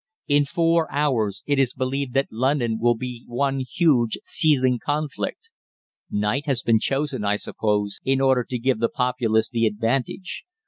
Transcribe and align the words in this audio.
In 0.27 0.45
four 0.45 0.91
hours 0.91 1.43
it 1.45 1.59
is 1.59 1.75
believed 1.75 2.15
that 2.15 2.29
London 2.31 2.79
will 2.79 2.95
be 2.95 3.23
one 3.27 3.59
huge 3.59 4.17
seething 4.23 4.79
conflict. 4.83 5.51
Night 6.09 6.47
has 6.47 6.63
been 6.63 6.79
chosen, 6.79 7.23
I 7.23 7.35
suppose, 7.35 7.99
in 8.03 8.19
order 8.19 8.43
to 8.45 8.57
give 8.57 8.79
the 8.79 8.89
populace 8.89 9.47
the 9.51 9.67
advantage. 9.67 10.43